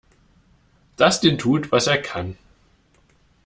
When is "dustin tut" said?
0.97-1.71